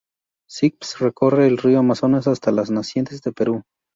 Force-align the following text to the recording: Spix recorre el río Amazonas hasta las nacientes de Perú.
Spix 0.51 0.97
recorre 0.99 1.45
el 1.45 1.59
río 1.59 1.77
Amazonas 1.77 2.25
hasta 2.25 2.51
las 2.51 2.71
nacientes 2.71 3.21
de 3.21 3.31
Perú. 3.33 3.61